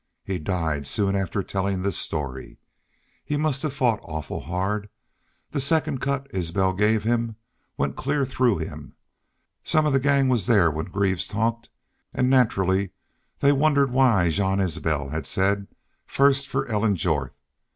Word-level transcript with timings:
He 0.23 0.39
died 0.39 0.87
soon 0.87 1.15
after 1.15 1.43
tellin' 1.43 1.83
this 1.83 1.95
story. 1.95 2.57
He 3.23 3.37
must 3.37 3.61
hev 3.61 3.71
fought 3.71 3.99
awful 4.01 4.39
hard. 4.39 4.89
Thet 5.51 5.61
second 5.61 5.99
cut 5.99 6.25
Isbel 6.33 6.73
gave 6.73 7.03
him 7.03 7.35
went 7.77 7.95
clear 7.95 8.25
through 8.25 8.57
him.... 8.57 8.95
Some 9.63 9.85
of 9.85 9.93
the 9.93 9.99
gang 9.99 10.27
was 10.27 10.47
thar 10.47 10.71
when 10.71 10.85
Greaves 10.87 11.27
talked, 11.27 11.69
an' 12.15 12.31
naturally 12.31 12.89
they 13.41 13.51
wondered 13.51 13.91
why 13.91 14.29
Jean 14.31 14.59
Isbel 14.59 15.09
had 15.09 15.27
said 15.27 15.67
'first 16.07 16.47
for 16.47 16.65
Ellen 16.67 16.95
Jorth.' 16.95 17.37